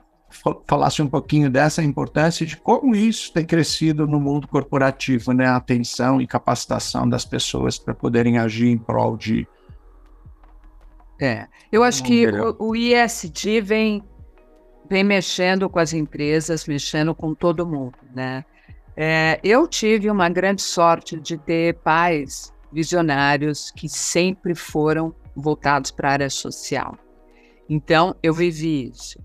[0.66, 5.46] falasse um pouquinho dessa importância de como isso tem crescido no mundo corporativo, né?
[5.46, 9.46] A atenção e capacitação das pessoas para poderem agir em prol de.
[11.20, 11.46] É.
[11.70, 14.02] Eu acho que o, o ISD vem,
[14.88, 18.44] vem mexendo com as empresas, mexendo com todo mundo, né?
[18.96, 26.08] É, eu tive uma grande sorte de ter pais visionários que sempre foram voltados para
[26.08, 26.96] a área social.
[27.68, 29.18] Então, eu vivi isso.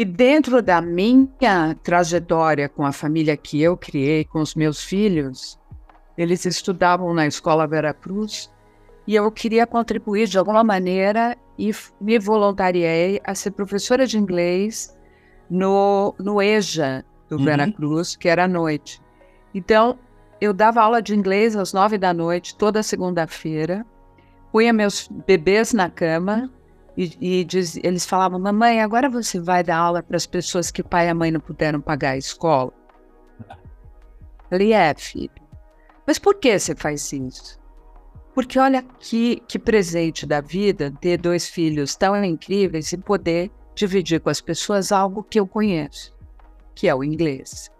[0.00, 5.60] E dentro da minha trajetória com a família que eu criei, com os meus filhos,
[6.16, 8.50] eles estudavam na Escola Vera Cruz
[9.06, 14.98] e eu queria contribuir de alguma maneira e me voluntariei a ser professora de inglês
[15.50, 17.44] no, no EJA do Uhum.
[17.44, 19.02] Vera Cruz, que era à noite.
[19.54, 19.98] Então,
[20.40, 23.84] eu dava aula de inglês às nove da noite, toda segunda-feira,
[24.50, 26.50] punha meus bebês na cama
[26.96, 30.80] e, e diz- eles falavam: Mamãe, agora você vai dar aula para as pessoas que
[30.80, 32.72] o pai e a mãe não puderam pagar a escola?
[34.48, 35.30] Falei: É, filho.
[36.06, 37.58] Mas por que você faz isso?
[38.34, 44.20] Porque olha que, que presente da vida ter dois filhos tão incríveis e poder dividir
[44.20, 46.14] com as pessoas algo que eu conheço,
[46.74, 47.70] que é o inglês.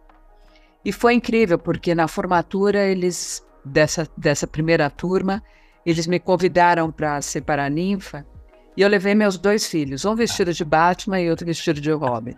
[0.84, 5.42] E foi incrível, porque na formatura eles dessa, dessa primeira turma,
[5.84, 8.26] eles me convidaram para ser paraninfa
[8.76, 12.36] e eu levei meus dois filhos, um vestido de Batman e outro vestido de Robin.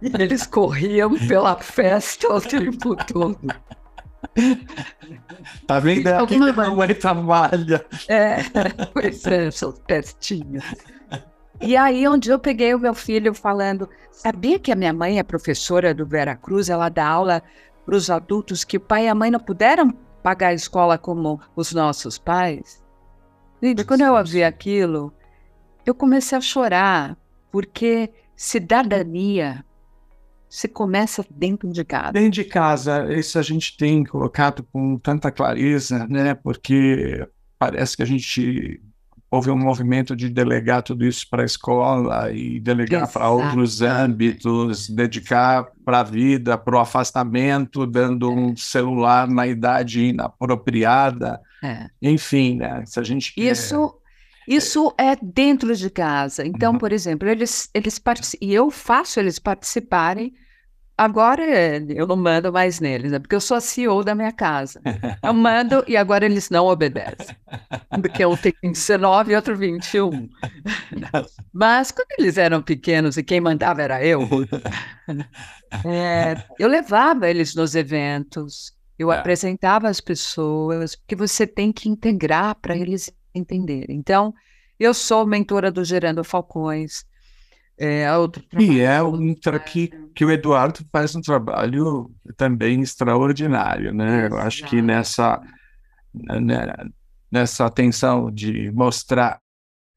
[0.00, 3.38] E eles corriam pela festa o tempo todo.
[5.66, 6.08] Tá vendo?
[6.08, 7.84] É aqui que a mãe trabalha.
[8.08, 8.36] É,
[8.92, 10.64] pois é, essas pestinhas.
[11.60, 15.18] E aí, um dia eu peguei o meu filho falando: Sabia que a minha mãe
[15.18, 16.68] é professora do Vera Cruz?
[16.68, 17.42] Ela dá aula
[17.84, 19.90] para os adultos que o pai e a mãe não puderam
[20.22, 22.82] pagar a escola como os nossos pais?
[23.62, 25.12] Gente, quando eu ouvi aquilo,
[25.84, 27.16] eu comecei a chorar,
[27.50, 29.64] porque cidadania
[30.48, 32.12] se começa dentro de casa.
[32.12, 36.34] Dentro de casa, isso a gente tem colocado com tanta clareza, né?
[36.34, 37.24] Porque
[37.58, 38.82] parece que a gente
[39.30, 44.88] houve um movimento de delegar tudo isso para a escola e delegar para outros âmbitos,
[44.88, 51.40] dedicar para a vida, para o afastamento, dando um celular na idade inapropriada.
[51.62, 51.88] É.
[52.02, 52.82] Enfim, né?
[52.86, 53.99] Se a gente isso
[54.46, 56.46] isso é dentro de casa.
[56.46, 56.78] Então, uhum.
[56.78, 58.00] por exemplo, eles, eles
[58.40, 60.32] e eu faço eles participarem.
[60.96, 61.42] Agora
[61.88, 63.18] eu não mando mais neles, né?
[63.18, 64.82] porque eu sou a CEO da minha casa.
[65.22, 67.34] Eu mando e agora eles não obedecem.
[68.02, 70.28] Porque um tem 19 e outro 21.
[71.54, 74.28] Mas quando eles eram pequenos e quem mandava era eu,
[75.86, 79.18] é, eu levava eles nos eventos, eu é.
[79.18, 83.86] apresentava as pessoas, porque você tem que integrar para eles entender.
[83.88, 84.34] Então,
[84.78, 87.04] eu sou mentora do Gerando Falcões.
[87.82, 94.28] É outro e é um que, que o Eduardo faz um trabalho também extraordinário, né?
[94.30, 95.40] Eu acho que nessa,
[96.12, 96.74] né,
[97.32, 99.40] nessa atenção de mostrar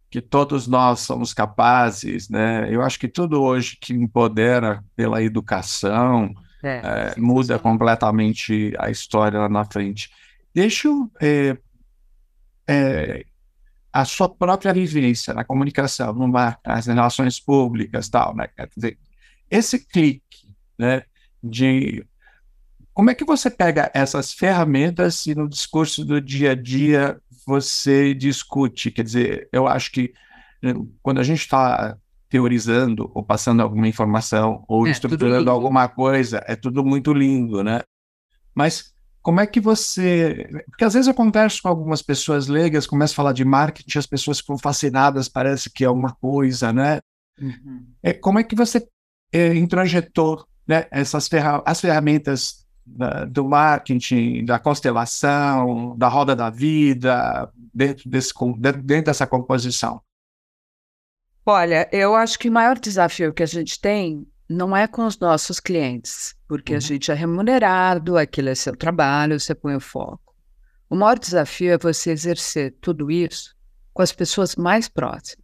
[0.10, 2.74] que todos nós somos capazes, né?
[2.74, 9.40] Eu acho que tudo hoje que empodera pela educação é, é, muda completamente a história
[9.40, 10.10] lá na frente.
[10.54, 11.58] Deixa eu é,
[12.68, 13.26] é,
[13.92, 18.48] a sua própria vivência na comunicação, numa, nas relações públicas, tal, né?
[18.56, 18.98] Quer dizer,
[19.50, 20.48] esse clique,
[20.78, 21.04] né,
[21.44, 22.06] de
[22.94, 28.14] como é que você pega essas ferramentas e no discurso do dia a dia você
[28.14, 28.92] discute?
[28.92, 30.14] Quer dizer, eu acho que
[30.62, 31.98] né, quando a gente está
[32.30, 37.82] teorizando ou passando alguma informação ou é, estruturando alguma coisa, é tudo muito lindo, né?
[38.56, 38.93] Mas
[39.24, 40.50] como é que você.
[40.68, 44.06] Porque às vezes eu converso com algumas pessoas leigas, começo a falar de marketing, as
[44.06, 47.00] pessoas ficam fascinadas, parece que é uma coisa, né?
[47.42, 47.88] Uhum.
[48.04, 48.86] É, como é que você
[49.32, 56.50] é, introjetou né, essas ferra as ferramentas da, do marketing, da constelação, da roda da
[56.50, 60.02] vida, dentro, desse, dentro dessa composição?
[61.46, 65.18] Olha, eu acho que o maior desafio que a gente tem não é com os
[65.18, 66.78] nossos clientes, porque uhum.
[66.78, 70.36] a gente é remunerado, aquilo é seu trabalho, você põe o foco.
[70.90, 73.56] O maior desafio é você exercer tudo isso
[73.94, 75.44] com as pessoas mais próximas.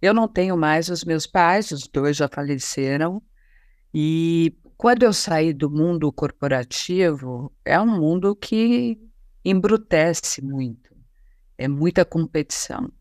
[0.00, 3.22] Eu não tenho mais os meus pais, os dois já faleceram,
[3.92, 8.98] e quando eu saí do mundo corporativo, é um mundo que
[9.44, 10.94] embrutece muito,
[11.56, 12.92] é muita competição.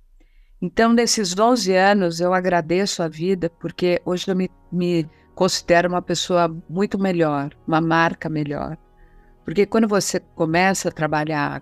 [0.62, 6.02] Então, nesses 11 anos, eu agradeço a vida, porque hoje eu me, me considero uma
[6.02, 8.76] pessoa muito melhor, uma marca melhor.
[9.46, 11.62] Porque quando você começa a trabalhar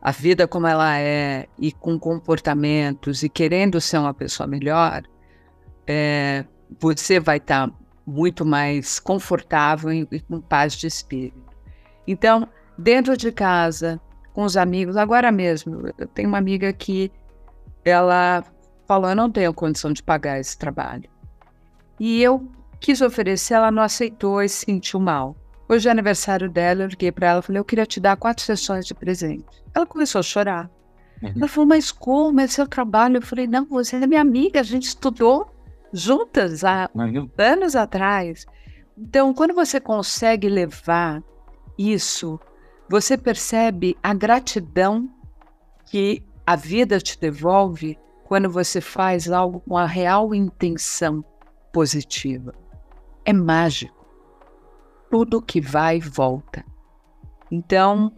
[0.00, 5.02] a vida como ela é e com comportamentos e querendo ser uma pessoa melhor,
[5.86, 6.44] é,
[6.80, 7.74] você vai estar tá
[8.06, 11.52] muito mais confortável e, e com paz de espírito.
[12.06, 14.00] Então, dentro de casa,
[14.32, 17.10] com os amigos, agora mesmo, eu tenho uma amiga que
[17.84, 18.44] ela
[18.86, 21.08] falou: Eu não tenho condição de pagar esse trabalho.
[21.98, 22.48] E eu
[22.80, 25.36] quis oferecer, ela não aceitou e se sentiu mal.
[25.68, 28.44] Hoje é aniversário dela, eu liguei para ela e falei: Eu queria te dar quatro
[28.44, 29.62] sessões de presente.
[29.74, 30.70] Ela começou a chorar.
[31.22, 31.32] Uhum.
[31.36, 32.40] Ela falou: Mas como?
[32.40, 33.18] É seu trabalho?
[33.18, 35.50] Eu falei: Não, você é minha amiga, a gente estudou
[35.92, 37.30] juntas há uhum.
[37.38, 38.46] anos atrás.
[38.96, 41.22] Então, quando você consegue levar
[41.78, 42.38] isso,
[42.88, 45.08] você percebe a gratidão
[45.86, 51.24] que a vida te devolve quando você faz algo com a real intenção
[51.72, 52.54] positiva.
[53.24, 54.06] É mágico.
[55.10, 56.64] Tudo que vai volta.
[57.50, 58.12] Então,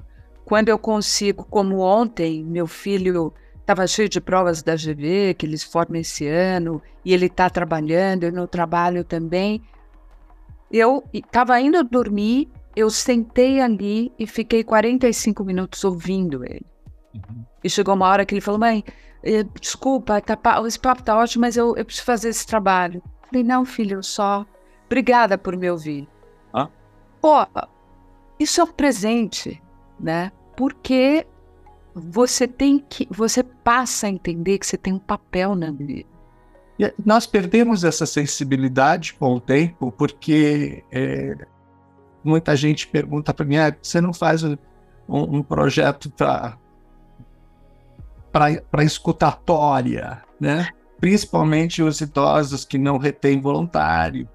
[0.44, 5.62] quando eu consigo, como ontem, meu filho estava cheio de provas da GV, que eles
[5.62, 9.62] formam esse ano, e ele está trabalhando, eu no trabalho também.
[10.70, 16.73] Eu estava indo dormir, eu sentei ali e fiquei 45 minutos ouvindo ele.
[17.14, 17.44] Uhum.
[17.62, 18.84] E chegou uma hora que ele falou: Mãe,
[19.22, 23.02] eh, desculpa, tá, esse papo tá ótimo, mas eu, eu preciso fazer esse trabalho.
[23.30, 24.44] Falei: Não, filho, só.
[24.86, 26.08] Obrigada por me ouvir.
[26.52, 26.68] Ah?
[27.20, 27.46] Pô,
[28.38, 29.62] isso é um presente,
[29.98, 30.30] né?
[30.56, 31.26] Porque
[31.94, 36.08] você tem que, você passa a entender que você tem um papel na vida.
[36.78, 41.36] E nós perdemos essa sensibilidade com o tempo, porque é,
[42.22, 44.56] muita gente pergunta para mim: ah, você não faz um,
[45.08, 46.58] um projeto para
[48.82, 50.68] escutatória, né?
[51.04, 54.26] principalmente os idosos que não retêm voluntário,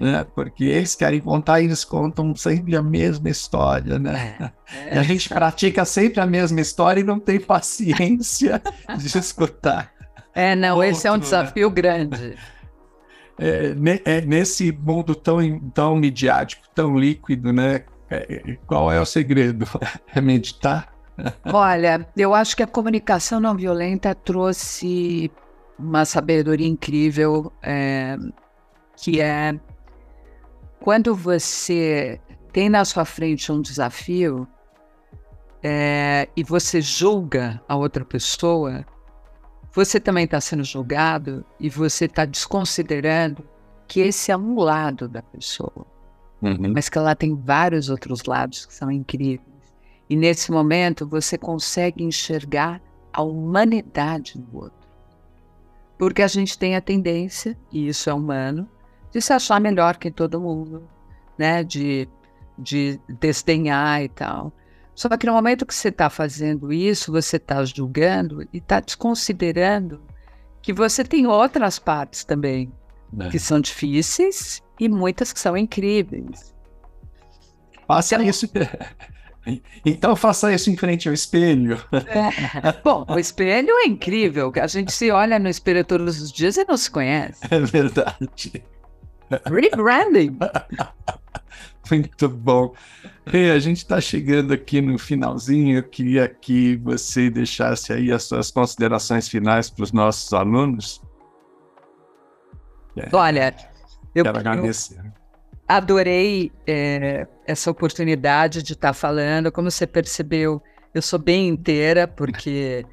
[0.00, 0.26] né?
[0.34, 4.34] Porque eles querem contar e eles contam sempre a mesma história, né?
[4.40, 4.94] É, é.
[4.96, 8.60] E a gente pratica sempre a mesma história e não tem paciência
[8.98, 9.92] de escutar.
[10.34, 11.20] É, não, Outro, esse é um né?
[11.20, 11.74] desafio né?
[11.74, 12.36] grande.
[13.40, 13.72] É,
[14.04, 17.84] é, nesse mundo tão, tão midiático, tão líquido, né?
[18.10, 19.64] É, qual é o segredo?
[20.12, 20.92] É meditar?
[21.44, 25.30] Olha, eu acho que a comunicação não violenta trouxe
[25.78, 28.16] uma sabedoria incrível, é,
[28.96, 29.58] que é
[30.80, 32.20] quando você
[32.52, 34.46] tem na sua frente um desafio
[35.62, 38.84] é, e você julga a outra pessoa,
[39.72, 43.46] você também está sendo julgado e você está desconsiderando
[43.86, 45.86] que esse é um lado da pessoa,
[46.42, 46.72] uhum.
[46.74, 49.47] mas que ela tem vários outros lados que são incríveis.
[50.08, 52.80] E nesse momento você consegue enxergar
[53.12, 54.88] a humanidade do outro.
[55.98, 58.68] Porque a gente tem a tendência, e isso é humano,
[59.10, 60.88] de se achar melhor que todo mundo,
[61.36, 61.64] né?
[61.64, 62.08] De,
[62.56, 64.52] de desdenhar e tal.
[64.94, 70.00] Só que no momento que você está fazendo isso, você está julgando e está desconsiderando
[70.62, 72.72] que você tem outras partes também
[73.18, 73.28] é.
[73.28, 76.54] que são difíceis e muitas que são incríveis.
[77.86, 78.46] Faça então, isso.
[79.84, 81.82] Então faça isso em frente ao espelho.
[81.92, 82.72] É.
[82.84, 84.52] Bom, o espelho é incrível.
[84.60, 87.40] A gente se olha no espelho todos os dias e não se conhece.
[87.50, 88.62] É verdade.
[89.44, 90.38] Rebranding.
[91.90, 92.74] Muito bom.
[93.32, 95.78] E a gente está chegando aqui no finalzinho.
[95.78, 101.02] Eu queria que você deixasse aí as suas considerações finais para os nossos alunos.
[102.96, 103.08] É.
[103.12, 103.54] Olha,
[104.14, 104.98] eu quero agradecer.
[104.98, 105.12] Eu
[105.68, 109.52] adorei é, essa oportunidade de estar tá falando.
[109.52, 110.62] Como você percebeu,
[110.94, 112.86] eu sou bem inteira, porque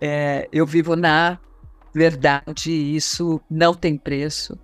[0.00, 1.38] é, eu vivo na
[1.92, 4.56] verdade e isso não tem preço.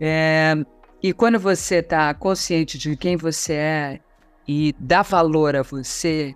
[0.00, 0.54] É,
[1.02, 4.00] e quando você está consciente de quem você é
[4.46, 6.34] e dá valor a você,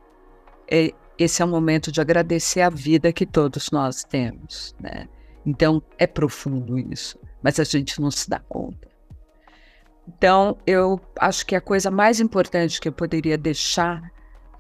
[0.71, 4.75] é, esse é o momento de agradecer a vida que todos nós temos.
[4.81, 5.09] Né?
[5.45, 8.88] Então, é profundo isso, mas a gente não se dá conta.
[10.09, 14.11] Então, eu acho que a coisa mais importante que eu poderia deixar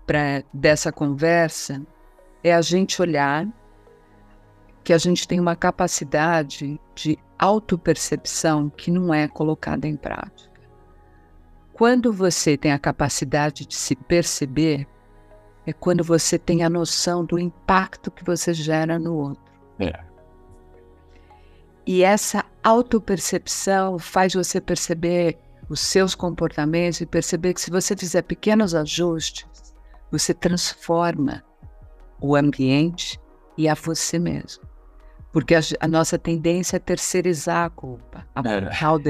[0.06, 1.82] para dessa conversa
[2.44, 3.48] é a gente olhar
[4.84, 10.60] que a gente tem uma capacidade de autopercepção que não é colocada em prática.
[11.72, 14.86] Quando você tem a capacidade de se perceber,
[15.66, 19.52] é quando você tem a noção do impacto que você gera no outro.
[19.78, 20.07] É.
[21.88, 25.38] E essa autopercepção faz você perceber
[25.70, 29.46] os seus comportamentos e perceber que se você fizer pequenos ajustes,
[30.12, 31.42] você transforma
[32.20, 33.18] o ambiente
[33.56, 34.64] e a você mesmo.
[35.32, 38.26] Porque a, a nossa tendência é terceirizar a culpa.
[38.34, 38.58] A é,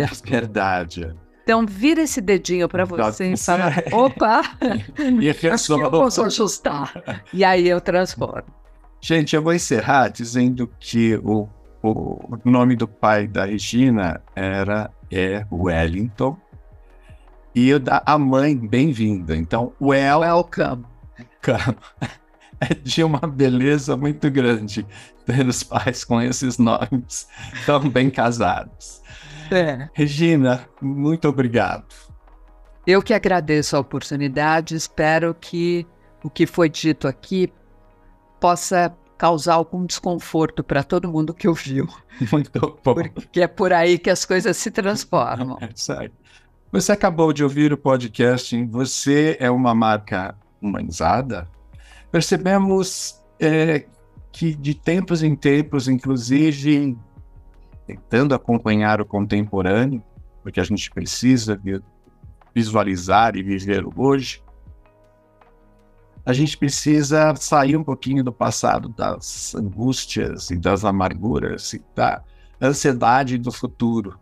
[0.01, 1.13] é verdade.
[1.43, 4.43] Então, vira esse dedinho para você e fala: opa,
[5.21, 6.93] e acho que eu posso ajustar.
[7.35, 8.55] E aí eu transformo.
[9.01, 11.49] Gente, eu vou encerrar dizendo que o
[11.83, 16.37] o nome do pai da Regina era é Wellington
[17.55, 19.37] e o da a mãe bem-vinda.
[19.37, 20.85] Então, well, welcome.
[21.47, 21.77] welcome.
[22.61, 24.85] É de uma beleza muito grande
[25.25, 27.29] ter os pais com esses nomes
[27.65, 29.01] tão bem casados.
[29.49, 29.89] É.
[29.95, 31.87] Regina, muito obrigado.
[32.85, 35.87] Eu que agradeço a oportunidade, espero que
[36.25, 37.53] o que foi dito aqui
[38.41, 41.89] possa causar algum desconforto para todo mundo que ouviu.
[42.33, 42.51] Muito
[42.85, 42.95] bom.
[43.13, 45.59] Porque é por aí que as coisas se transformam.
[45.61, 46.15] É, certo.
[46.71, 51.49] Você acabou de ouvir o podcast Você é uma marca humanizada?
[52.13, 53.87] Percebemos é,
[54.31, 56.97] que de tempos em tempos, inclusive
[57.87, 60.03] tentando acompanhar o contemporâneo,
[60.43, 61.59] porque a gente precisa
[62.55, 64.43] visualizar e viver hoje,
[66.29, 72.23] a gente precisa sair um pouquinho do passado, das angústias e das amarguras e da
[72.61, 74.21] ansiedade do futuro.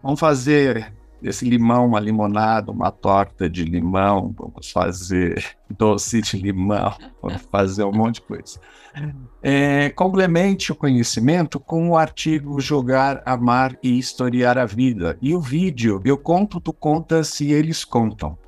[0.00, 5.44] Vamos fazer esse limão, uma limonada, uma torta de limão, vamos fazer
[5.76, 8.60] doce de limão, vamos fazer um monte de coisa.
[9.42, 15.18] É, complemente o conhecimento com o artigo Jogar, Amar e Historiar a Vida.
[15.20, 18.38] E o vídeo Eu Conto, Tu Contas e Eles Contam.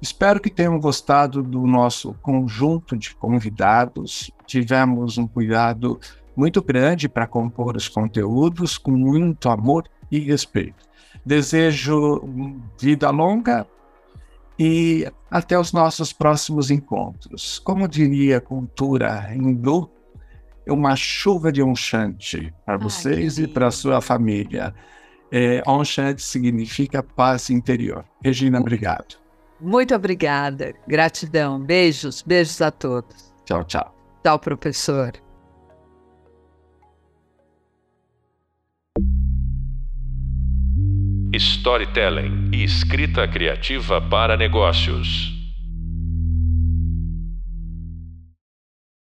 [0.00, 4.30] Espero que tenham gostado do nosso conjunto de convidados.
[4.46, 5.98] Tivemos um cuidado
[6.36, 10.84] muito grande para compor os conteúdos com muito amor e respeito.
[11.24, 12.22] Desejo
[12.78, 13.66] vida longa
[14.58, 17.58] e até os nossos próximos encontros.
[17.58, 19.90] Como diria a cultura hindu,
[20.66, 24.74] é uma chuva de Onchante para vocês e para sua família.
[25.32, 28.04] É, Onchante significa paz interior.
[28.22, 29.25] Regina, obrigado.
[29.60, 30.74] Muito obrigada.
[30.86, 31.60] Gratidão.
[31.60, 32.22] Beijos.
[32.22, 33.32] Beijos a todos.
[33.44, 33.94] Tchau, tchau.
[34.22, 35.12] Tchau, professor.
[41.34, 45.35] Storytelling e escrita criativa para negócios.